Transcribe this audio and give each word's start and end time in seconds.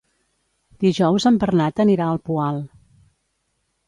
Dijous 0.83 1.27
en 1.31 1.37
Bernat 1.43 1.81
anirà 1.85 2.07
al 2.13 2.21
Poal. 2.31 2.57